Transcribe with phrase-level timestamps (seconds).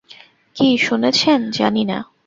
[0.55, 1.97] কী শুনেছেন, জানি না।